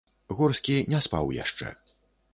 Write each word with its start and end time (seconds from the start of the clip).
Горскі 0.39 0.77
не 0.95 1.03
спаў 1.09 1.31
яшчэ. 1.43 1.67